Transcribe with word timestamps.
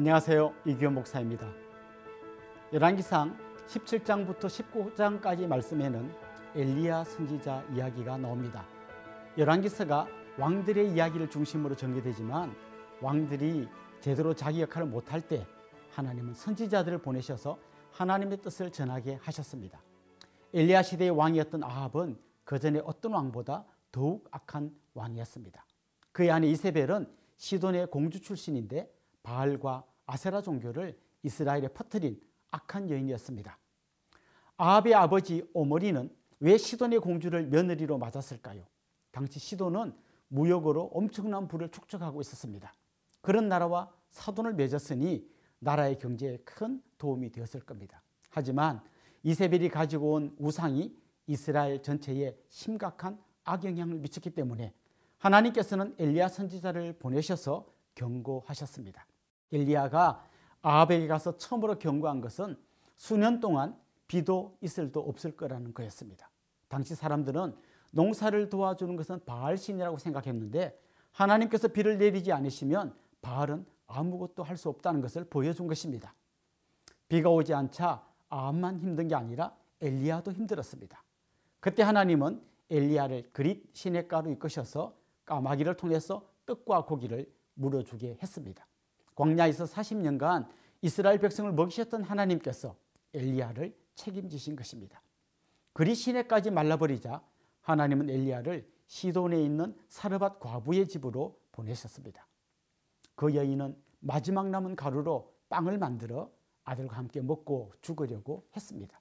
안녕하세요. 0.00 0.54
이규현 0.64 0.94
목사입니다. 0.94 1.46
열왕기상 2.72 3.36
17장부터 3.66 4.46
19장까지 4.46 5.46
말씀에는 5.46 6.10
엘리야 6.54 7.04
선지자 7.04 7.66
이야기가 7.74 8.16
나옵니다. 8.16 8.66
열왕기서가 9.36 10.06
왕들의 10.38 10.92
이야기를 10.92 11.28
중심으로 11.28 11.76
전개되지만 11.76 12.56
왕들이 13.02 13.68
제대로 14.00 14.32
자기 14.32 14.62
역할을 14.62 14.88
못할 14.88 15.20
때 15.20 15.46
하나님은 15.90 16.32
선지자들을 16.32 16.96
보내셔서 17.02 17.58
하나님의 17.90 18.40
뜻을 18.40 18.72
전하게 18.72 19.18
하셨습니다. 19.20 19.82
엘리야 20.54 20.80
시대의 20.82 21.10
왕이었던 21.10 21.62
아합은 21.62 22.18
그 22.44 22.58
전에 22.58 22.80
어떤 22.84 23.12
왕보다 23.12 23.66
더욱 23.92 24.26
악한 24.30 24.74
왕이었습니다. 24.94 25.62
그의 26.12 26.30
아내 26.30 26.46
이세벨은 26.46 27.06
시돈의 27.36 27.88
공주 27.88 28.22
출신인데 28.22 28.90
바알과 29.22 29.84
아세라 30.10 30.42
종교를 30.42 30.98
이스라엘에 31.22 31.68
퍼뜨린 31.68 32.20
악한 32.50 32.90
여인이었습니다. 32.90 33.56
아합의 34.56 34.94
아버지 34.94 35.48
오머리는 35.52 36.10
왜 36.40 36.58
시돈의 36.58 36.98
공주를 36.98 37.46
며느리로 37.46 37.96
맞았을까요? 37.96 38.64
당시 39.12 39.38
시돈은 39.38 39.94
무역으로 40.28 40.90
엄청난 40.92 41.46
부를 41.46 41.70
축적하고 41.70 42.20
있었습니다. 42.22 42.74
그런 43.20 43.48
나라와 43.48 43.92
사돈을 44.10 44.54
맺었으니 44.54 45.28
나라의 45.60 45.98
경제에 45.98 46.38
큰 46.38 46.82
도움이 46.98 47.30
되었을 47.30 47.60
겁니다. 47.60 48.02
하지만 48.30 48.82
이세벨이 49.22 49.68
가지고 49.68 50.14
온 50.14 50.34
우상이 50.38 50.92
이스라엘 51.28 51.82
전체에 51.82 52.36
심각한 52.48 53.22
악영향을 53.44 53.98
미쳤기 53.98 54.30
때문에 54.30 54.74
하나님께서는 55.18 55.94
엘리야 55.98 56.28
선지자를 56.28 56.94
보내셔서 56.94 57.66
경고하셨습니다. 57.94 59.06
엘리야가 59.52 60.24
아합에게 60.62 61.06
가서 61.06 61.36
처음으로 61.36 61.78
경고한 61.78 62.20
것은 62.20 62.56
수년 62.96 63.40
동안 63.40 63.76
비도 64.06 64.56
있을도 64.60 65.00
없을 65.00 65.36
거라는 65.36 65.72
거였습니다. 65.72 66.30
당시 66.68 66.94
사람들은 66.94 67.54
농사를 67.92 68.48
도와주는 68.48 68.96
것은 68.96 69.24
바알 69.24 69.56
신이라고 69.56 69.98
생각했는데 69.98 70.78
하나님께서 71.12 71.68
비를 71.68 71.98
내리지 71.98 72.32
않으시면 72.32 72.94
바알은 73.22 73.66
아무것도 73.86 74.42
할 74.42 74.56
수 74.56 74.68
없다는 74.68 75.00
것을 75.00 75.24
보여준 75.24 75.66
것입니다. 75.66 76.14
비가 77.08 77.30
오지 77.30 77.52
않자 77.52 78.04
아합만 78.28 78.78
힘든 78.78 79.08
게 79.08 79.14
아니라 79.16 79.56
엘리야도 79.80 80.32
힘들었습니다. 80.32 81.02
그때 81.58 81.82
하나님은 81.82 82.40
엘리야를 82.70 83.30
그릿 83.32 83.68
시냇가로 83.72 84.30
이끄셔서 84.30 84.94
까마귀를 85.26 85.76
통해서 85.76 86.28
떡과 86.46 86.84
고기를 86.84 87.30
물어주게 87.54 88.18
했습니다. 88.22 88.66
광야에서 89.14 89.64
40년간 89.64 90.48
이스라엘 90.82 91.18
백성을 91.18 91.50
먹이셨던 91.52 92.04
하나님께서 92.04 92.76
엘리야를 93.14 93.76
책임지신 93.94 94.56
것입니다. 94.56 95.02
그리 95.72 95.94
시내까지 95.94 96.50
말라버리자 96.50 97.22
하나님은 97.62 98.10
엘리야를 98.10 98.68
시돈에 98.86 99.42
있는 99.42 99.76
사르밧 99.88 100.40
과부의 100.40 100.88
집으로 100.88 101.38
보내셨습니다. 101.52 102.26
그 103.14 103.34
여인은 103.34 103.76
마지막 104.00 104.48
남은 104.48 104.76
가루로 104.76 105.32
빵을 105.48 105.78
만들어 105.78 106.30
아들과 106.64 106.96
함께 106.96 107.20
먹고 107.20 107.72
죽으려고 107.82 108.46
했습니다. 108.56 109.00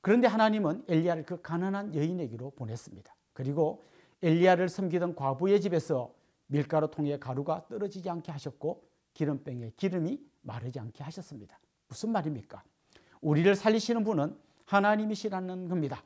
그런데 0.00 0.26
하나님은 0.26 0.84
엘리야를 0.88 1.24
그 1.24 1.40
가난한 1.40 1.94
여인에게로 1.94 2.50
보냈습니다. 2.50 3.14
그리고 3.32 3.82
엘리야를 4.22 4.68
섬기던 4.68 5.14
과부의 5.14 5.60
집에서 5.60 6.14
밀가루 6.46 6.90
통에 6.90 7.18
가루가 7.18 7.66
떨어지지 7.68 8.10
않게 8.10 8.32
하셨고 8.32 8.89
기름병에 9.14 9.72
기름이 9.76 10.20
마르지 10.42 10.78
않게 10.78 11.02
하셨습니다. 11.04 11.58
무슨 11.88 12.10
말입니까? 12.12 12.62
우리를 13.20 13.54
살리시는 13.54 14.04
분은 14.04 14.36
하나님이시라는 14.64 15.68
겁니다. 15.68 16.02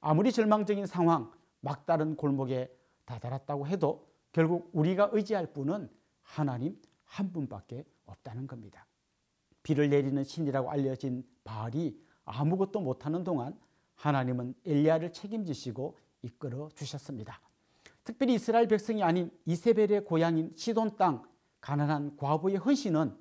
아무리 0.00 0.32
절망적인 0.32 0.86
상황, 0.86 1.32
막다른 1.60 2.16
골목에 2.16 2.70
다다랐다고 3.04 3.66
해도 3.66 4.06
결국 4.32 4.70
우리가 4.72 5.10
의지할 5.12 5.52
분은 5.52 5.90
하나님 6.22 6.80
한 7.04 7.32
분밖에 7.32 7.84
없다는 8.06 8.46
겁니다. 8.46 8.86
비를 9.62 9.88
내리는 9.88 10.22
신이라고 10.22 10.70
알려진 10.70 11.24
바알이 11.42 11.98
아무것도 12.24 12.80
못하는 12.80 13.24
동안 13.24 13.58
하나님은 13.96 14.54
엘리야를 14.64 15.12
책임지시고 15.12 15.98
이끌어 16.22 16.68
주셨습니다. 16.74 17.40
특별히 18.02 18.34
이스라엘 18.34 18.68
백성이 18.68 19.02
아닌 19.02 19.30
이세벨의 19.46 20.04
고향인 20.04 20.52
시돈 20.56 20.96
땅 20.96 21.22
가난한 21.64 22.18
과부의 22.18 22.56
헌신은 22.56 23.16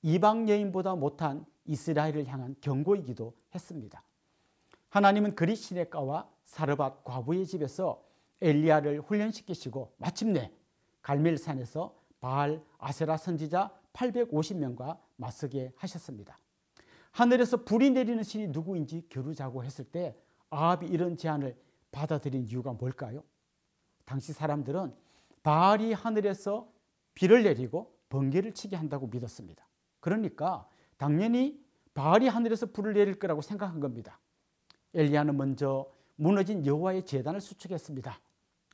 이방 0.00 0.48
여인보다 0.48 0.94
못한 0.94 1.44
이스라엘을 1.66 2.26
향한 2.26 2.56
경고이기도 2.62 3.34
했습니다. 3.54 4.02
하나님은 4.88 5.34
그리 5.34 5.54
시내가와 5.54 6.26
사르밧 6.46 7.04
과부의 7.04 7.46
집에서 7.46 8.02
엘리야를 8.40 9.02
훈련시키시고 9.02 9.92
마침내 9.98 10.50
갈멜산에서 11.02 11.94
바알 12.18 12.62
아세라 12.78 13.18
선지자 13.18 13.70
850명과 13.92 14.98
맞서게 15.16 15.74
하셨습니다. 15.76 16.38
하늘에서 17.10 17.58
불이 17.58 17.90
내리는 17.90 18.22
신이 18.22 18.48
누구인지 18.48 19.06
겨루자고 19.10 19.64
했을 19.64 19.84
때 19.84 20.16
아합이 20.48 20.86
이런 20.86 21.18
제안을 21.18 21.54
받아들인 21.90 22.46
이유가 22.46 22.72
뭘까요? 22.72 23.22
당시 24.06 24.32
사람들은 24.32 24.94
바알이 25.42 25.92
하늘에서 25.92 26.72
비를 27.14 27.42
내리고 27.42 27.94
번개를 28.08 28.52
치게 28.52 28.76
한다고 28.76 29.06
믿었습니다. 29.06 29.66
그러니까 30.00 30.68
당연히 30.96 31.60
바알이 31.94 32.28
하늘에서 32.28 32.66
불을 32.66 32.94
내릴 32.94 33.18
거라고 33.18 33.42
생각한 33.42 33.80
겁니다. 33.80 34.20
엘리야는 34.94 35.36
먼저 35.36 35.90
무너진 36.16 36.64
여호와의 36.64 37.04
제단을 37.04 37.40
수축했습니다. 37.40 38.20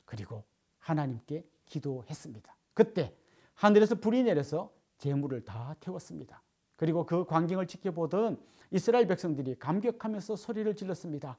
그리고 0.05 0.43
하나님께 0.79 1.45
기도했습니다. 1.65 2.55
그때 2.73 3.15
하늘에서 3.53 3.95
불이 3.95 4.23
내려서 4.23 4.71
재물을 4.97 5.43
다 5.43 5.75
태웠습니다. 5.79 6.41
그리고 6.75 7.05
그 7.05 7.25
광경을 7.25 7.67
지켜보던 7.67 8.39
이스라엘 8.71 9.07
백성들이 9.07 9.55
감격하면서 9.59 10.35
소리를 10.35 10.75
질렀습니다. 10.75 11.37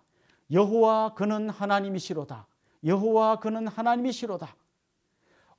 여호와 0.51 1.15
그는 1.15 1.49
하나님이시로다. 1.49 2.47
여호와 2.85 3.41
그는 3.41 3.67
하나님이시로다. 3.67 4.55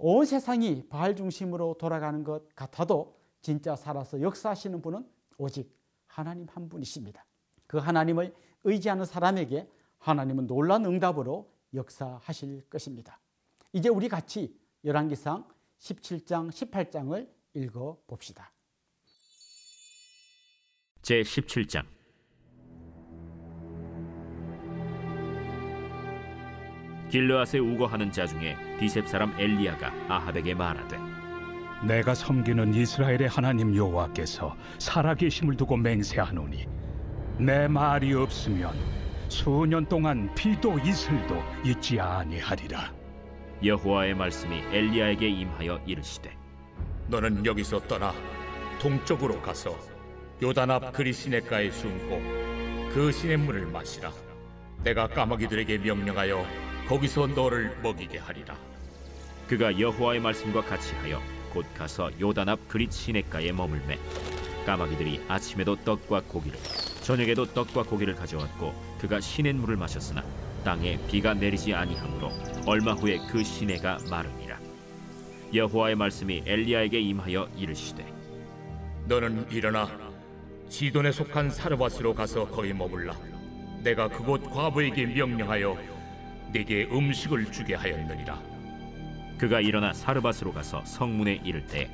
온 0.03 0.25
세상이 0.25 0.89
바알 0.89 1.15
중심으로 1.15 1.75
돌아가는 1.79 2.23
것 2.23 2.55
같아도 2.55 3.19
진짜 3.39 3.75
살아서 3.75 4.19
역사하시는 4.19 4.81
분은 4.81 5.07
오직 5.37 5.71
하나님 6.07 6.47
한 6.49 6.67
분이십니다. 6.67 7.23
그 7.67 7.77
하나님을 7.77 8.33
의지하는 8.63 9.05
사람에게 9.05 9.69
하나님은 9.99 10.47
놀란 10.47 10.85
응답으로 10.85 11.53
역사하실 11.75 12.67
것입니다. 12.67 13.19
이제 13.73 13.89
우리 13.89 14.09
같이 14.09 14.59
열왕기상 14.83 15.47
17장 15.77 16.49
18장을 16.49 17.29
읽어 17.53 18.01
봅시다. 18.07 18.51
제 21.03 21.21
17장 21.21 21.85
길르앗에 27.11 27.59
우거하는 27.59 28.09
자 28.09 28.25
중에 28.25 28.55
디셉 28.79 29.05
사람 29.05 29.37
엘리야가 29.37 29.93
아합에게 30.07 30.53
말하되 30.53 30.97
내가 31.83 32.15
섬기는 32.15 32.73
이스라엘의 32.73 33.27
하나님 33.27 33.75
여호와께서 33.75 34.55
살아계심을 34.79 35.57
두고 35.57 35.75
맹세하노니 35.75 36.65
내 37.37 37.67
말이 37.67 38.13
없으면 38.13 38.73
수년 39.27 39.85
동안 39.87 40.33
비도 40.35 40.77
이슬도 40.79 41.43
있지 41.65 41.99
아니하리라. 41.99 42.93
여호와의 43.63 44.13
말씀이 44.13 44.61
엘리야에게 44.71 45.27
임하여 45.27 45.81
이르시되 45.85 46.31
너는 47.07 47.45
여기서 47.45 47.79
떠나 47.87 48.13
동쪽으로 48.79 49.41
가서 49.41 49.77
요단 50.41 50.71
앞 50.71 50.93
그리시네가에 50.93 51.71
숨고 51.71 52.21
그 52.93 53.11
시냇물을 53.11 53.67
마시라. 53.67 54.11
내가 54.83 55.07
까마귀들에게 55.07 55.79
명령하여 55.79 56.70
거기서 56.91 57.27
너를 57.27 57.73
먹이게 57.81 58.17
하리라. 58.17 58.53
그가 59.47 59.79
여호와의 59.79 60.19
말씀과 60.19 60.61
같이 60.61 60.93
하여 60.95 61.21
곧 61.53 61.65
가서 61.73 62.11
요단 62.19 62.49
앞 62.49 62.67
그릿 62.67 62.91
시냇가에 62.91 63.53
머물매 63.53 63.97
까마귀들이 64.65 65.21
아침에도 65.29 65.77
떡과 65.85 66.23
고기를 66.27 66.59
저녁에도 67.01 67.45
떡과 67.45 67.83
고기를 67.83 68.13
가져왔고 68.15 68.73
그가 68.99 69.21
시냇물을 69.21 69.77
마셨으나 69.77 70.21
땅에 70.65 70.99
비가 71.07 71.33
내리지 71.33 71.73
아니하므로 71.73 72.29
얼마 72.67 72.91
후에 72.91 73.19
그 73.29 73.41
시내가 73.41 73.99
마르니라 74.09 74.59
여호와의 75.53 75.95
말씀이 75.95 76.43
엘리야에게 76.45 76.99
임하여 76.99 77.51
이르시되 77.55 78.05
너는 79.05 79.49
일어나 79.49 79.89
시돈에 80.67 81.13
속한 81.13 81.51
사르밧으로 81.51 82.13
가서 82.15 82.49
거기 82.49 82.73
머물라. 82.73 83.15
내가 83.81 84.09
그곳 84.09 84.43
과부에게 84.49 85.05
명령하여 85.05 86.00
네게 86.53 86.89
음식을 86.91 87.51
주게 87.51 87.75
하였느니라 87.75 88.39
그가 89.37 89.59
일어나 89.61 89.93
사르밧으로 89.93 90.53
가서 90.53 90.83
성문에 90.85 91.41
이를 91.43 91.65
때 91.65 91.89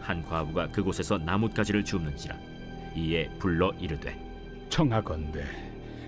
한 0.00 0.22
과부가 0.22 0.68
그곳에서 0.68 1.18
나뭇가지를 1.18 1.84
줍는지라 1.84 2.34
이에 2.94 3.28
불러 3.38 3.70
이르되 3.78 4.18
청하건대 4.70 5.44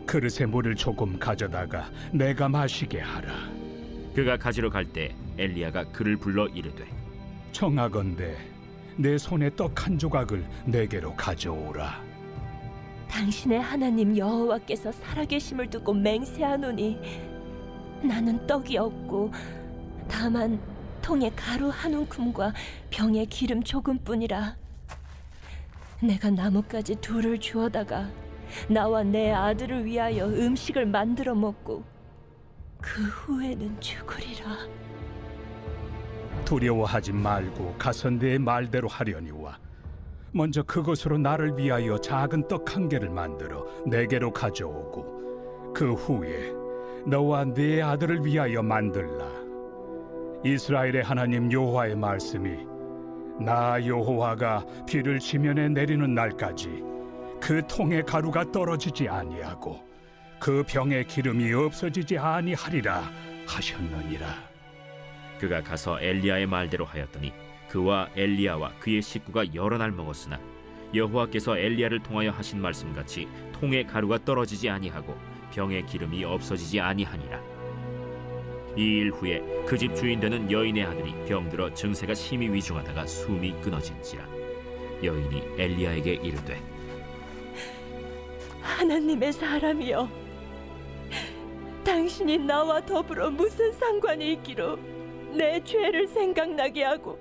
그릇에 0.07 0.47
물을 0.47 0.75
조금 0.75 1.19
가져다가 1.19 1.91
내가 2.11 2.49
마시게 2.49 2.99
하라. 3.01 3.31
그가 4.15 4.39
가지러 4.39 4.71
갈 4.71 4.87
때 4.87 5.15
엘리야가 5.37 5.85
그를 5.93 6.17
불러 6.17 6.47
이르되 6.49 6.87
청하건대 7.53 8.39
내 8.97 9.19
손에 9.19 9.55
떡 9.55 9.87
한 9.87 9.99
조각을 9.99 10.43
내게로 10.65 11.15
가져오라. 11.15 12.03
당신의 13.09 13.61
하나님 13.61 14.17
여호와께서 14.17 14.93
살아계심을 14.93 15.69
두고 15.69 15.93
맹세하노니 15.93 16.99
나는 18.03 18.47
떡이 18.47 18.77
없고 18.79 19.33
다만 20.09 20.61
통에 21.03 21.31
가루 21.35 21.69
한 21.69 21.95
움큼과 21.95 22.53
병에 22.91 23.25
기름 23.27 23.63
조금뿐이라. 23.63 24.57
내가 26.03 26.31
나뭇가지 26.31 26.97
둘을 26.97 27.39
주어다가 27.39 28.11
나와 28.69 29.03
내 29.03 29.33
아들을 29.33 29.85
위하여 29.85 30.27
음식을 30.27 30.87
만들어 30.87 31.35
먹고 31.35 31.85
그 32.81 33.03
후에는 33.03 33.81
죽으리라. 33.81 34.57
두려워하지 36.45 37.13
말고 37.13 37.75
가서 37.79 38.11
내 38.11 38.39
말대로 38.39 38.89
하려니와 38.89 39.59
먼저 40.33 40.63
그것으로 40.63 41.19
나를 41.19 41.59
위하여 41.59 41.99
작은 41.99 42.49
떡 42.49 42.75
한 42.75 42.89
개를 42.89 43.11
만들어 43.11 43.67
내게로 43.87 44.33
가져오고 44.33 45.73
그 45.75 45.93
후에 45.93 46.53
너와 47.07 47.45
네 47.45 47.81
아들을 47.81 48.25
위하여 48.25 48.63
만들라. 48.63 49.27
이스라엘의 50.45 51.03
하나님 51.03 51.51
여호와의 51.51 51.97
말씀이 51.97 52.67
나 53.41 53.85
여호와가 53.85 54.65
비를 54.87 55.19
지면에 55.19 55.69
내리는 55.69 56.15
날까지 56.15 56.83
그 57.41 57.63
통의 57.67 58.05
가루가 58.05 58.51
떨어지지 58.53 59.09
아니하고 59.09 59.81
그 60.39 60.63
병의 60.67 61.07
기름이 61.07 61.53
없어지지 61.53 62.19
아니하리라 62.19 63.03
하셨느니라. 63.47 64.27
그가 65.39 65.63
가서 65.63 66.01
엘리야의 66.01 66.47
말대로 66.47 66.85
하였더니 66.85 67.33
그와 67.69 68.09
엘리야와 68.15 68.73
그의 68.79 69.01
식구가 69.01 69.55
여러 69.55 69.79
날 69.79 69.91
먹었으나 69.91 70.39
여호와께서 70.95 71.57
엘리야를 71.57 72.03
통하여 72.03 72.31
하신 72.31 72.61
말씀같이 72.61 73.27
통의 73.53 73.87
가루가 73.87 74.19
떨어지지 74.19 74.69
아니하고 74.69 75.15
병의 75.51 75.87
기름이 75.87 76.25
없어지지 76.25 76.81
아니하니라. 76.81 77.41
이 78.77 79.01
일 79.01 79.11
후에 79.11 79.41
그 79.67 79.77
집 79.77 79.95
주인 79.97 80.21
되는 80.21 80.51
여인의 80.51 80.85
아들이 80.85 81.13
병들어 81.27 81.75
증세가 81.75 82.15
심히 82.15 82.49
위중하다가 82.49 83.07
숨이 83.07 83.53
끊어진지라. 83.61 84.25
여인이 85.03 85.43
엘리야에게 85.59 86.13
이르되 86.15 86.61
하나님의 88.63 89.33
사람이여 89.33 90.09
당신이 91.85 92.39
나와 92.39 92.85
더불어 92.85 93.31
무슨 93.31 93.73
상관이 93.73 94.33
있기로 94.35 94.77
내 95.33 95.63
죄를 95.65 96.07
생각나게 96.09 96.85
하고 96.85 97.19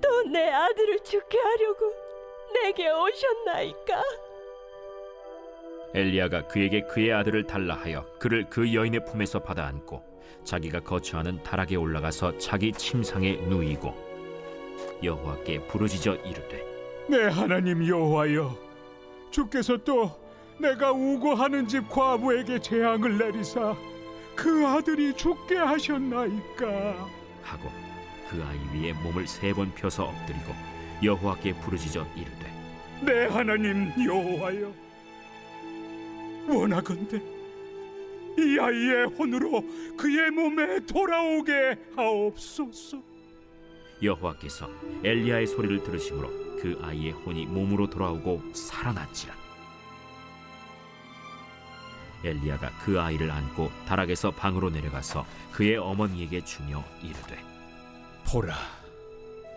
또 0.00 0.16
내 0.30 0.50
아들을 0.50 1.04
죽게 1.04 1.38
하려고 1.38 1.92
내게 2.54 2.90
오셨나이까 2.90 4.02
엘리야가 5.94 6.48
그에게 6.48 6.82
그의 6.82 7.12
아들을 7.12 7.46
달라 7.46 7.74
하여 7.74 8.06
그를 8.18 8.46
그 8.50 8.72
여인의 8.74 9.04
품에서 9.06 9.40
받아 9.40 9.66
안고 9.66 10.02
자기가 10.44 10.80
거처하는 10.80 11.42
다락에 11.42 11.76
올라가서 11.76 12.38
자기 12.38 12.72
침상에 12.72 13.36
누이고 13.48 13.94
여호와께 15.02 15.66
부르짖어 15.66 16.14
이르되 16.16 16.64
내 17.08 17.24
하나님 17.24 17.86
여호와여 17.86 18.56
주께서 19.30 19.76
또 19.78 20.10
내가 20.58 20.92
우고하는 20.92 21.68
집 21.68 21.88
과부에게 21.88 22.58
재앙을 22.60 23.18
내리사 23.18 23.74
그 24.34 24.66
아들이 24.66 25.14
죽게 25.14 25.56
하셨나이까? 25.56 26.66
하고 27.42 27.70
그 28.28 28.42
아이 28.42 28.58
위에 28.82 28.92
몸을 28.92 29.26
세 29.26 29.52
번 29.52 29.72
펴서 29.74 30.04
엎드리고 30.04 30.52
여호와께 31.02 31.54
부르짖어 31.54 32.06
이르되 32.16 32.52
내 33.02 33.26
하나님 33.26 33.92
여호와여 34.04 34.72
원하건대 36.48 37.20
이 38.38 38.58
아이의 38.58 39.06
혼으로 39.06 39.62
그의 39.96 40.30
몸에 40.30 40.80
돌아오게 40.80 41.76
하옵소서. 41.96 42.98
여호와께서 44.02 44.68
엘리야의 45.02 45.46
소리를 45.46 45.82
들으심으로 45.82 46.28
그 46.60 46.78
아이의 46.82 47.12
혼이 47.12 47.46
몸으로 47.46 47.88
돌아오고 47.88 48.52
살아났지라. 48.52 49.34
엘리야가 52.24 52.70
그 52.84 53.00
아이를 53.00 53.30
안고 53.30 53.70
다락에서 53.86 54.30
방으로 54.30 54.70
내려가서 54.70 55.24
그의 55.52 55.76
어머니에게 55.76 56.44
주며 56.44 56.84
이르되 57.02 57.38
보라 58.26 58.54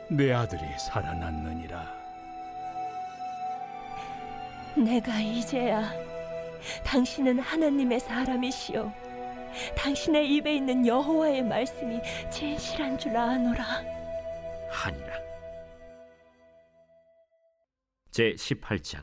내 0.10 0.32
아들이 0.32 0.62
살아났느니라. 0.88 2.00
내가 4.76 5.20
이제야 5.20 5.92
당신은 6.86 7.40
하나님의 7.40 8.00
사람이시요 8.00 8.92
당신의 9.78 10.36
입에 10.36 10.56
있는 10.56 10.86
여호와의 10.86 11.44
말씀이 11.44 12.00
진실한 12.32 12.98
줄 12.98 13.16
아노라 13.18 13.64
하니라 14.70 15.14
제 18.12 18.34
18장 18.34 19.02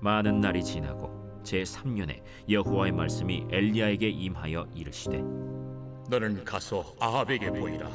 많은 0.00 0.40
날이 0.40 0.62
지나고 0.62 1.10
제 1.42 1.62
3년에 1.62 2.22
여호와의 2.48 2.92
말씀이 2.92 3.46
엘리야에게 3.50 4.08
임하여 4.08 4.68
이르시되 4.74 5.22
너는 6.10 6.44
가서 6.44 6.84
아합에게 6.98 7.50
보이라. 7.50 7.88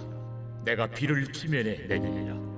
내가 0.63 0.87
비를 0.87 1.31
지면에 1.33 1.85
내리리라. 1.85 2.54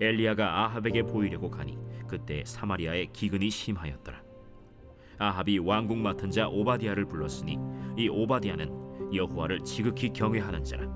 엘리야가 0.00 0.64
아합에게 0.64 1.02
보이려고 1.02 1.50
가니 1.50 1.78
그때 2.06 2.42
사마리아에 2.44 3.06
기근이 3.12 3.50
심하였더라. 3.50 4.22
아합이 5.18 5.58
왕궁 5.58 6.02
맡은 6.02 6.30
자 6.30 6.48
오바디아를 6.48 7.06
불렀으니 7.06 7.58
이 7.96 8.08
오바디아는 8.08 9.14
여호와를 9.14 9.60
지극히 9.60 10.12
경외하는 10.12 10.64
자라. 10.64 10.86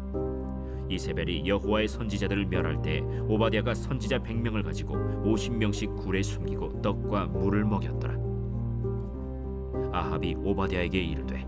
이세벨이 0.91 1.47
여호와의 1.47 1.87
선지자들을 1.89 2.47
멸할 2.47 2.81
때 2.83 3.01
오바디아가 3.29 3.75
선지자 3.75 4.21
100명을 4.21 4.65
가지고 4.65 4.97
50명씩 5.25 5.97
굴에 5.97 6.23
숨기고 6.23 6.83
떡과 6.83 7.27
물을 7.27 7.65
먹였더라. 7.65 8.17
아합이 9.93 10.35
오바디아에게 10.37 10.99
이르되 10.99 11.47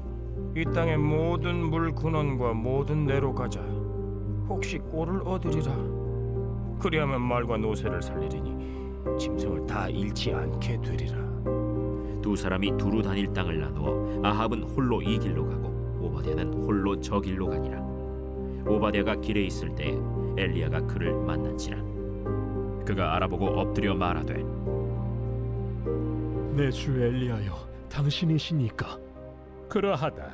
이 0.56 0.64
땅의 0.64 0.98
모든 0.98 1.70
물 1.70 1.92
근원과 1.92 2.54
모든 2.54 3.06
내로 3.06 3.34
가자. 3.34 3.60
혹시 4.48 4.78
꼴을 4.78 5.22
얻으리라. 5.26 5.99
그리하면 6.80 7.20
말과 7.20 7.56
노새를 7.58 8.02
살리리니 8.02 9.18
짐승을 9.18 9.66
다 9.66 9.88
잃지 9.88 10.32
않게 10.32 10.80
되리라. 10.80 11.18
두 12.22 12.34
사람이 12.36 12.76
두루 12.76 13.02
다닐 13.02 13.32
땅을 13.32 13.60
나누어 13.60 14.20
아합은 14.24 14.62
홀로 14.64 15.00
이 15.02 15.18
길로 15.18 15.46
가고 15.46 15.68
오바댜는 16.00 16.52
홀로 16.64 16.98
저 17.00 17.20
길로 17.20 17.48
가니라. 17.48 17.80
오바댜가 18.66 19.16
길에 19.16 19.42
있을 19.42 19.74
때 19.74 19.96
엘리야가 20.36 20.86
그를 20.86 21.14
만난지라. 21.14 21.76
그가 22.84 23.14
알아보고 23.16 23.46
엎드려 23.46 23.94
말하되 23.94 24.42
내 26.56 26.70
주 26.70 26.90
엘리하여 27.00 27.54
당신이시니까. 27.88 28.98
그러하다. 29.68 30.32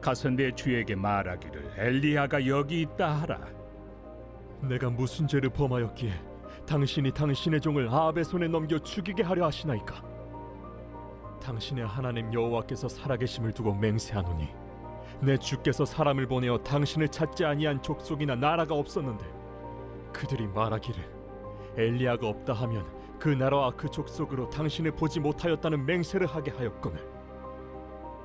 가서 0.00 0.30
내 0.30 0.50
주에게 0.52 0.94
말하기를 0.94 1.72
엘리야가 1.76 2.46
여기 2.46 2.82
있다 2.82 3.14
하라 3.22 3.40
내가 4.60 4.90
무슨 4.90 5.26
죄를 5.26 5.50
범하였기에 5.50 6.12
당신이 6.66 7.12
당신의 7.12 7.60
종을 7.60 7.88
아합의 7.88 8.24
손에 8.24 8.48
넘겨 8.48 8.78
죽이게 8.78 9.22
하려 9.22 9.46
하시나이까? 9.46 10.02
당신의 11.42 11.86
하나님 11.86 12.32
여호와께서 12.32 12.88
살아계심을 12.88 13.52
두고 13.52 13.74
맹세하노니 13.74 14.48
내 15.20 15.36
주께서 15.36 15.84
사람을 15.84 16.26
보내어 16.26 16.58
당신을 16.58 17.08
찾지 17.08 17.44
아니한 17.44 17.82
족속이나 17.82 18.34
나라가 18.34 18.74
없었는데 18.74 19.24
그들이 20.12 20.46
말하기를 20.48 21.18
엘리야가 21.76 22.28
없다 22.28 22.52
하면 22.52 22.86
그 23.18 23.28
나라와 23.28 23.70
그 23.70 23.88
족속으로 23.90 24.48
당신을 24.50 24.92
보지 24.92 25.20
못하였다는 25.20 25.86
맹세를 25.86 26.26
하게 26.26 26.50
하였거늘. 26.52 27.04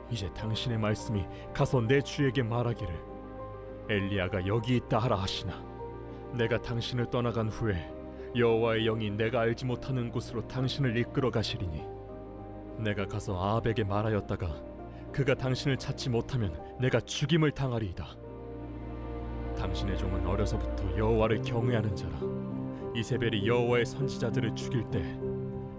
이제 0.09 0.31
당신의 0.33 0.77
말씀이 0.77 1.25
가서 1.53 1.81
내 1.81 2.01
주에게 2.01 2.43
말하기를 2.43 2.93
엘리야가 3.89 4.45
여기 4.45 4.75
있다 4.75 4.99
하라 4.99 5.15
하시나 5.15 5.72
내가 6.33 6.61
당신을 6.61 7.09
떠나간 7.11 7.47
후에 7.47 7.89
여호와의 8.35 8.85
영이 8.85 9.11
내가 9.11 9.41
알지 9.41 9.65
못하는 9.65 10.09
곳으로 10.09 10.47
당신을 10.47 10.97
이끌어 10.97 11.29
가시리니 11.29 11.83
내가 12.79 13.05
가서 13.05 13.39
아합에게 13.39 13.83
말하였다가 13.83 14.47
그가 15.11 15.35
당신을 15.35 15.77
찾지 15.77 16.09
못하면 16.09 16.59
내가 16.79 16.99
죽임을 16.99 17.51
당하리이다 17.51 18.05
당신의 19.55 19.97
종은 19.97 20.25
어려서부터 20.25 20.97
여호와를 20.97 21.43
경외하는 21.43 21.95
자라. 21.95 22.17
이세벨이 22.95 23.47
여호와의 23.47 23.85
선지자들을 23.85 24.55
죽일 24.55 24.89
때 24.89 24.99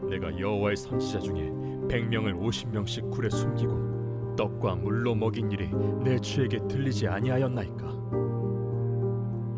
내가 0.09 0.39
여호와의 0.39 0.77
선지자 0.77 1.19
중에 1.19 1.53
백 1.89 2.07
명을 2.07 2.35
오십 2.35 2.71
명씩 2.71 3.11
굴에 3.11 3.29
숨기고 3.31 4.35
떡과 4.37 4.77
물로 4.77 5.15
먹인 5.15 5.51
일이 5.51 5.69
내 6.03 6.19
주에게 6.19 6.61
들리지 6.69 7.09
아니하였나이까. 7.09 7.94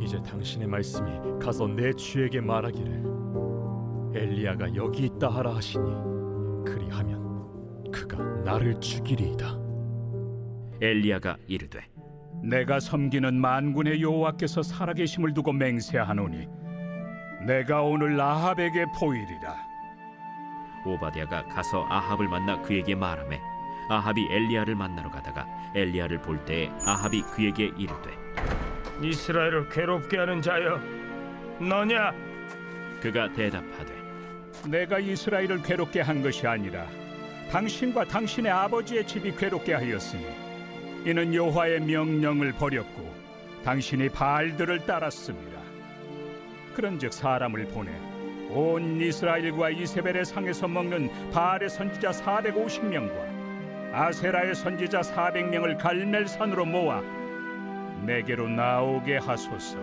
이제 0.06 0.22
당신의 0.22 0.68
말씀이 0.68 1.10
가서 1.42 1.66
내 1.66 1.92
주에게 1.92 2.40
말하기를 2.40 3.02
엘리야가 4.14 4.76
여기 4.76 5.06
있다 5.06 5.28
하라 5.28 5.56
하시니 5.56 5.84
그리하면 6.64 7.90
그가 7.90 8.22
나를 8.44 8.80
죽이리이다. 8.80 9.58
엘리야가 10.80 11.38
이르되 11.48 11.80
내가 12.44 12.78
섬기는 12.78 13.34
만군의 13.34 14.00
여호와께서 14.00 14.62
살아계심을 14.62 15.34
두고 15.34 15.52
맹세하노니 15.52 16.46
내가 17.44 17.82
오늘 17.82 18.20
아합에게 18.20 18.84
보이리라 19.00 19.56
오바댜가 20.86 21.46
가서 21.48 21.84
아합을 21.88 22.28
만나 22.28 22.62
그에게 22.62 22.94
말하매 22.94 23.40
아합이 23.88 24.28
엘리야를 24.30 24.76
만나러 24.76 25.10
가다가 25.10 25.46
엘리야를 25.74 26.22
볼 26.22 26.44
때에 26.44 26.70
아합이 26.86 27.22
그에게 27.22 27.72
이르되 27.76 28.65
이스라엘을 29.02 29.68
괴롭게 29.68 30.18
하는 30.18 30.40
자여 30.40 30.80
너냐 31.60 32.12
그가 33.00 33.32
대답하되 33.32 33.94
내가 34.68 34.98
이스라엘을 34.98 35.62
괴롭게 35.62 36.00
한 36.00 36.22
것이 36.22 36.46
아니라 36.46 36.86
당신과 37.50 38.04
당신의 38.06 38.50
아버지의 38.50 39.06
집이 39.06 39.36
괴롭게 39.36 39.74
하였으니 39.74 40.26
이는 41.04 41.32
여호와의 41.32 41.80
명령을 41.80 42.52
버렸고 42.52 43.14
당신이 43.64 44.08
바알들을 44.08 44.86
따랐습니다. 44.86 45.60
그런즉 46.74 47.12
사람을 47.12 47.66
보내 47.68 47.90
온 48.50 49.00
이스라엘과 49.00 49.70
이세벨의 49.70 50.24
상에서 50.24 50.66
먹는 50.68 51.30
바알의 51.30 51.68
선지자 51.68 52.10
450명과 52.10 53.36
아세라의 53.92 54.54
선지자 54.54 55.00
400명을 55.00 55.78
갈멜산으로 55.78 56.64
모아 56.64 57.02
내게로 58.06 58.48
나오게 58.48 59.18
하소서. 59.18 59.78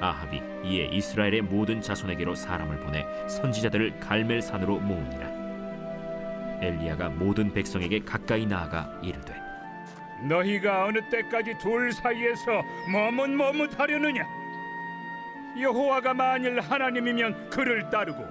아합이 0.00 0.42
이에 0.64 0.86
이스라엘의 0.86 1.42
모든 1.42 1.80
자손에게로 1.80 2.34
사람을 2.34 2.78
보내 2.80 3.06
선지자들을 3.28 4.00
갈멜산으로 4.00 4.80
모으니라 4.80 5.28
엘리야가 6.60 7.10
모든 7.10 7.52
백성에게 7.52 8.00
가까이 8.00 8.44
나아가 8.44 8.98
이르되 9.00 9.32
너희가 10.28 10.86
어느 10.86 10.98
때까지 11.08 11.54
둘 11.58 11.92
사이에서 11.92 12.62
머뭇머뭇하려느냐? 12.90 14.24
여호와가 15.60 16.14
만일 16.14 16.60
하나님이면 16.60 17.50
그를 17.50 17.88
따르고 17.90 18.24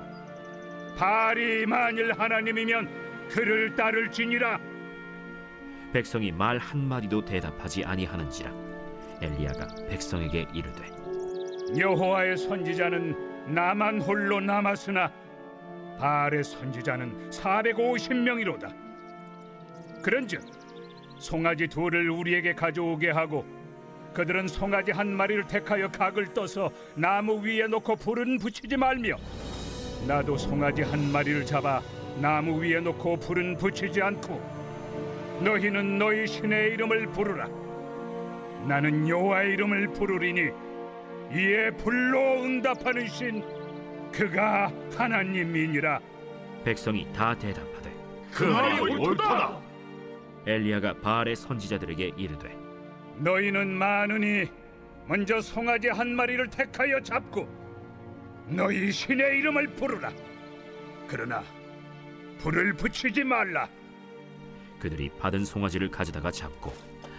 바알이 0.98 1.66
만일 1.66 2.12
하나님이면 2.12 3.30
그를 3.30 3.76
따를지니라. 3.76 4.60
백성이 5.94 6.32
말 6.32 6.58
한마디도 6.58 7.24
대답하지 7.26 7.86
아니하는지라 7.86 8.71
엘리야가 9.22 9.68
백성에게 9.90 10.48
이르되 10.54 10.84
여호와의 11.78 12.38
선지자는 12.38 13.54
나만 13.54 14.02
홀로 14.02 14.40
남았으나 14.40 15.12
바알의 15.98 16.44
선지자는 16.44 17.30
450명이로다. 17.30 18.74
그런즉 20.02 20.42
송아지 21.20 21.68
둘을 21.68 22.10
우리에게 22.10 22.54
가져오게 22.54 23.12
하고 23.12 23.46
그들은 24.14 24.48
송아지 24.48 24.92
한 24.92 25.08
마리를 25.16 25.46
택하여 25.48 25.88
각을 25.90 26.34
떠서 26.34 26.70
나무 26.96 27.40
위에 27.46 27.68
놓고 27.68 27.96
불은 27.96 28.40
붙이지 28.40 28.76
말며 28.76 29.16
나도 30.08 30.36
송아지 30.36 30.82
한 30.82 31.12
마리를 31.12 31.46
잡아 31.46 31.82
나무 32.20 32.62
위에 32.62 32.80
놓고 32.80 33.18
불은 33.18 33.58
붙이지 33.58 34.02
않고 34.02 34.42
너희는 35.44 35.98
너희 35.98 36.28
신의 36.28 36.74
이름을 36.74 37.08
부르라 37.08 37.48
나는 38.68 39.08
여호와의 39.08 39.54
이름을 39.54 39.88
부르리니 39.94 40.42
이에 41.34 41.72
불로 41.72 42.44
응답하는 42.44 43.08
신 43.08 43.44
그가 44.12 44.72
하나님이니라. 44.96 46.00
백성이 46.64 47.08
다 47.14 47.34
대답하되 47.38 47.92
그 48.34 48.44
말이 48.44 48.80
옳다. 48.96 49.60
엘리야가 50.46 50.96
바알의 51.02 51.36
선지자들에게 51.36 52.14
이르되 52.18 52.56
너희는 53.18 53.70
많으니 53.70 54.46
먼저 55.08 55.40
송아지 55.42 55.90
한 55.90 56.16
마리를 56.16 56.50
택하여 56.50 57.00
잡고 57.02 57.48
너희 58.48 58.92
신의 58.92 59.40
이름을 59.40 59.68
부르라. 59.76 60.12
그러나 61.08 61.44
불을 62.40 62.74
붙이지 62.74 63.24
말라. 63.24 63.68
그들이 64.80 65.10
받은 65.20 65.46
송아지를 65.46 65.90
가져다가 65.92 66.32
잡고 66.32 66.74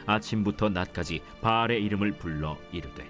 아침부터 0.07 0.69
낮까지 0.69 1.23
바알의 1.41 1.83
이름을 1.85 2.13
불러 2.13 2.57
이르되 2.73 3.07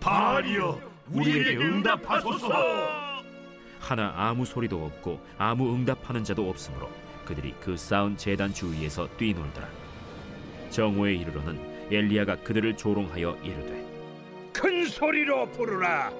바알이여 0.00 0.80
우리에게 1.10 1.56
응답하소서! 1.56 2.48
하나 3.80 4.12
아무 4.16 4.44
소리도 4.44 4.84
없고 4.84 5.20
아무 5.38 5.74
응답하는 5.74 6.24
자도 6.24 6.48
없으므로 6.48 6.90
그들이 7.24 7.54
그 7.60 7.76
쌓은 7.76 8.16
제단 8.16 8.52
주위에서 8.52 9.08
뛰놀더라. 9.16 9.68
정오에 10.70 11.14
이르러는 11.14 11.58
엘리야가 11.90 12.36
그들을 12.42 12.76
조롱하여 12.76 13.38
이르되 13.42 13.86
큰 14.52 14.86
소리로 14.86 15.50
부르라! 15.52 16.10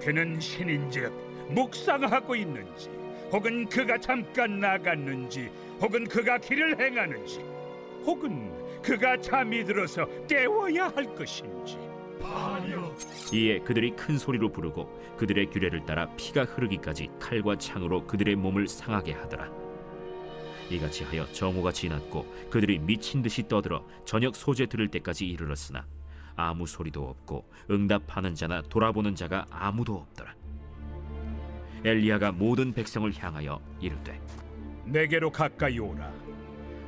그는 0.00 0.40
신인즉 0.40 1.12
묵상하고 1.50 2.34
있는지 2.34 2.90
혹은 3.30 3.68
그가 3.68 3.98
잠깐 3.98 4.58
나갔는지 4.60 5.50
혹은 5.80 6.04
그가 6.06 6.38
길을 6.38 6.78
행하는지 6.80 7.38
혹은 8.04 8.52
그가 8.84 9.16
잠이 9.18 9.64
들어서 9.64 10.06
깨워야 10.26 10.88
할 10.94 11.14
것인지. 11.14 11.78
이에 13.32 13.58
그들이 13.60 13.90
큰 13.92 14.18
소리로 14.18 14.50
부르고 14.50 15.16
그들의 15.16 15.50
규례를 15.50 15.84
따라 15.84 16.06
피가 16.16 16.44
흐르기까지 16.44 17.10
칼과 17.18 17.56
창으로 17.56 18.06
그들의 18.06 18.36
몸을 18.36 18.68
상하게 18.68 19.12
하더라. 19.12 19.50
이같이 20.70 21.04
하여 21.04 21.26
정오가 21.32 21.72
지났고 21.72 22.26
그들이 22.50 22.78
미친 22.78 23.22
듯이 23.22 23.46
떠들어 23.46 23.86
저녁 24.04 24.34
소재 24.36 24.66
들을 24.66 24.88
때까지 24.88 25.26
이르렀으나 25.26 25.86
아무 26.36 26.66
소리도 26.66 27.06
없고 27.08 27.48
응답하는 27.70 28.34
자나 28.34 28.62
돌아보는 28.62 29.14
자가 29.14 29.46
아무도 29.50 29.94
없더라. 29.94 30.34
엘리야가 31.84 32.32
모든 32.32 32.72
백성을 32.72 33.12
향하여 33.14 33.60
이르되 33.80 34.18
내게로 34.86 35.30
가까이 35.30 35.78
오라 35.78 36.10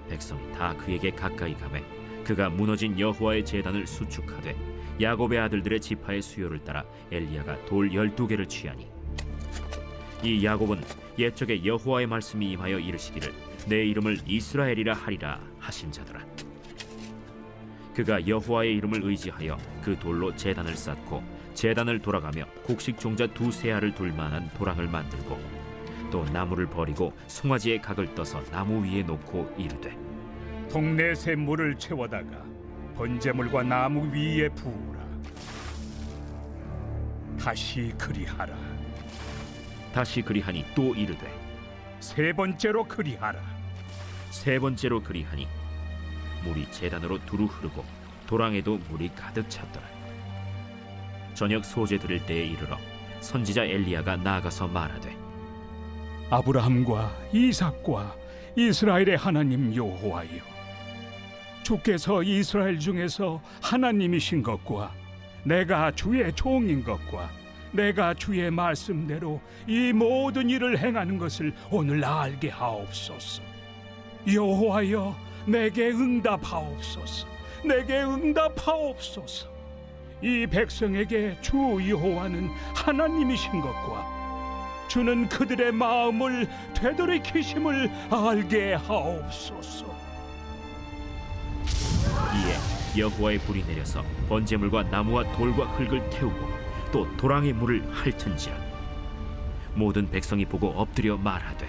백성이 0.08 0.52
다 0.52 0.74
그에게 0.76 1.10
가까이 1.10 1.54
가매 1.54 1.82
그가 2.24 2.48
무너진 2.48 2.98
여호와의 2.98 3.44
제단을 3.44 3.86
수축하되 3.86 4.56
야곱의 5.00 5.38
아들들의 5.38 5.80
지파의 5.80 6.22
수요를 6.22 6.64
따라 6.64 6.84
엘리야가 7.12 7.66
돌 7.66 7.92
열두 7.92 8.26
개를 8.26 8.46
취하니 8.46 8.88
이 10.22 10.44
야곱은 10.44 10.80
옛적에 11.18 11.64
여호와의 11.64 12.06
말씀이 12.06 12.50
임하여 12.52 12.78
이르시기를 12.78 13.32
내 13.66 13.84
이름을 13.84 14.18
이스라엘이라 14.26 14.94
하리라 14.94 15.40
하신 15.58 15.90
자더라. 15.90 16.24
그가 17.94 18.26
여호와의 18.26 18.74
이름을 18.76 19.04
의지하여 19.04 19.56
그 19.82 19.98
돌로 19.98 20.34
제단을 20.36 20.76
쌓고 20.76 21.22
제단을 21.54 22.00
돌아가며 22.00 22.44
곡식 22.64 22.98
종자 22.98 23.26
두세 23.28 23.72
알을 23.72 23.94
둘 23.94 24.12
만한 24.12 24.50
도랑을 24.58 24.86
만들고 24.86 25.55
또 26.10 26.24
나무를 26.24 26.66
버리고 26.66 27.12
송아지의 27.26 27.82
각을 27.82 28.14
떠서 28.14 28.42
나무 28.44 28.84
위에 28.84 29.02
놓고 29.02 29.54
이르되 29.56 29.96
동네 30.70 31.14
새 31.14 31.34
물을 31.34 31.76
채워다가 31.76 32.44
번제물과 32.96 33.62
나무 33.62 34.10
위에 34.12 34.48
부으라. 34.48 35.06
다시 37.38 37.92
그리하라. 37.98 38.56
다시 39.92 40.22
그리하니 40.22 40.64
또 40.74 40.94
이르되 40.94 41.32
세 42.00 42.32
번째로 42.32 42.84
그리하라. 42.84 43.40
세 44.30 44.58
번째로 44.58 45.02
그리하니 45.02 45.46
물이 46.44 46.70
제단으로 46.70 47.18
두루 47.26 47.46
흐르고 47.46 47.84
도랑에도 48.26 48.78
물이 48.88 49.10
가득 49.14 49.48
찼더라. 49.48 49.86
저녁 51.34 51.64
소재 51.64 51.98
들을 51.98 52.24
때에 52.24 52.44
이르러 52.46 52.78
선지자 53.20 53.64
엘리야가 53.64 54.16
나아가서 54.16 54.68
말하되 54.68 55.25
아브라함과 56.30 57.14
이삭과 57.32 58.16
이스라엘의 58.56 59.16
하나님 59.16 59.74
여호와여 59.74 60.56
주께서 61.62 62.22
이스라엘 62.22 62.78
중에서 62.78 63.40
하나님이신 63.62 64.42
것과 64.42 64.92
내가 65.44 65.92
주의 65.92 66.32
종인 66.32 66.82
것과 66.82 67.30
내가 67.72 68.14
주의 68.14 68.50
말씀대로 68.50 69.40
이 69.66 69.92
모든 69.92 70.48
일을 70.48 70.78
행하는 70.78 71.18
것을 71.18 71.52
오늘 71.70 72.04
알게 72.04 72.48
하옵소서. 72.48 73.42
여호와여 74.32 75.14
내게 75.46 75.90
응답하옵소서. 75.90 77.26
내게 77.64 78.02
응답하옵소서. 78.02 79.48
이 80.22 80.46
백성에게 80.46 81.36
주 81.40 81.56
여호와는 81.56 82.48
하나님이신 82.74 83.60
것과 83.60 84.25
주는 84.88 85.28
그들의 85.28 85.72
마음을 85.72 86.48
되돌이키심을 86.74 87.90
알게 88.10 88.74
하옵소서. 88.74 89.86
이에 92.34 93.00
여호와의 93.00 93.38
불이 93.40 93.64
내려서 93.66 94.02
번제물과 94.28 94.84
나무와 94.84 95.22
돌과 95.32 95.64
흙을 95.64 96.08
태우고 96.10 96.48
또 96.92 97.16
도랑의 97.16 97.52
물을 97.52 97.82
핥은지라. 97.92 98.56
모든 99.74 100.08
백성이 100.08 100.44
보고 100.46 100.68
엎드려 100.70 101.16
말하되 101.16 101.68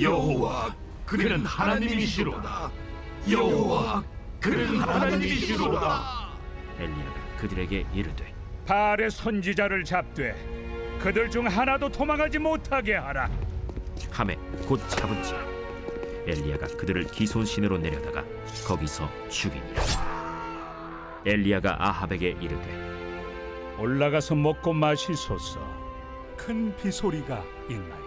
여호와 0.00 0.74
그는 1.06 1.44
하나님이시로다. 1.44 2.70
여호와 3.30 4.02
그는 4.40 4.80
하나님이시로다. 4.80 6.28
엘리야가 6.78 7.14
그들에게 7.38 7.86
이르되 7.94 8.34
발의 8.66 9.10
선지자를 9.10 9.84
잡되 9.84 10.34
그들 11.00 11.30
중 11.30 11.46
하나도 11.46 11.88
도망하지 11.90 12.38
못하게 12.38 12.94
하라. 12.94 13.30
함에 14.10 14.36
곧 14.66 14.80
잡은지라 14.88 15.38
엘리야가 16.26 16.66
그들을 16.78 17.04
기손신으로 17.04 17.78
내려다가 17.78 18.24
거기서 18.66 19.08
죽이니라 19.28 19.82
엘리야가 21.26 21.76
아합에게 21.78 22.36
이르되 22.40 23.76
올라가서 23.78 24.34
먹고 24.36 24.72
마시소서. 24.72 25.60
큰 26.36 26.74
비소리가 26.76 27.42
있나이다. 27.68 28.04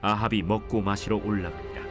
아합이 0.00 0.42
먹고 0.42 0.80
마시러 0.80 1.16
올라가니라 1.16 1.82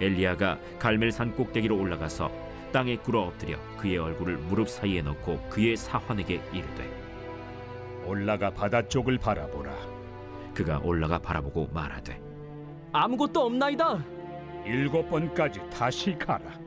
엘리야가 0.00 0.58
갈멜산 0.78 1.34
꼭대기로 1.36 1.78
올라가서 1.78 2.30
땅에 2.72 2.96
꿇어 2.96 3.20
엎드려 3.22 3.56
그의 3.78 3.98
얼굴을 3.98 4.36
무릎 4.36 4.68
사이에 4.68 5.00
넣고 5.02 5.40
그의 5.48 5.76
사환에게 5.76 6.42
이르되 6.52 7.03
올라가 8.06 8.50
바다 8.50 8.86
쪽을 8.86 9.18
바라보라. 9.18 9.72
그가 10.54 10.78
올라가 10.84 11.18
바라보고 11.18 11.68
말하되 11.72 12.20
아무것도 12.92 13.46
없나이다. 13.46 14.04
일곱 14.64 15.08
번까지 15.10 15.60
다시 15.70 16.16
가라. 16.16 16.58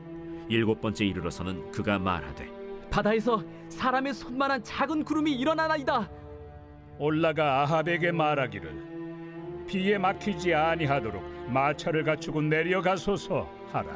일곱 0.48 0.80
번째 0.80 1.04
이르러서는 1.06 1.70
그가 1.72 1.98
말하되 1.98 2.48
바다에서 2.90 3.42
사람의 3.68 4.14
손만한 4.14 4.62
작은 4.62 5.04
구름이 5.04 5.32
일어나나이다. 5.32 6.08
올라가 6.98 7.62
아합에게 7.62 8.12
말하기를 8.12 9.64
비에 9.66 9.98
막히지 9.98 10.54
아니하도록 10.54 11.50
마차를 11.50 12.04
갖추고 12.04 12.42
내려가소서 12.42 13.48
하라. 13.72 13.88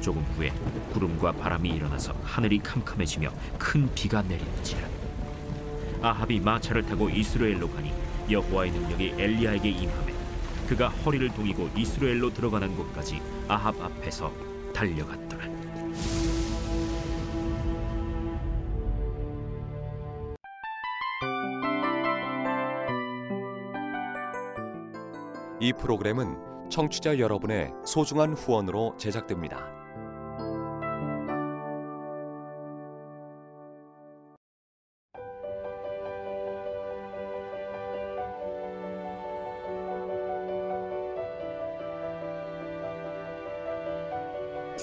조금 0.00 0.22
후에 0.36 0.50
구름과 0.92 1.32
바람이 1.32 1.68
일어나서 1.70 2.12
하늘이 2.24 2.58
캄캄해지며 2.58 3.30
큰 3.58 3.92
비가 3.94 4.22
내리는지라 4.22 4.97
아합이 6.02 6.40
마차를 6.40 6.84
타고 6.84 7.08
이스라엘로 7.08 7.68
가니 7.70 7.92
여호와의 8.30 8.70
능력이 8.72 9.14
엘리야에게 9.18 9.68
임하매 9.68 10.12
그가 10.68 10.88
허리를 10.88 11.28
동이고 11.30 11.70
이스라엘로 11.76 12.32
들어가는 12.32 12.76
곳까지 12.76 13.20
아합 13.48 13.80
앞에서 13.80 14.32
달려갔더라 14.74 15.48
이 25.60 25.72
프로그램은 25.72 26.70
청취자 26.70 27.18
여러분의 27.18 27.72
소중한 27.84 28.34
후원으로 28.34 28.94
제작됩니다. 28.96 29.77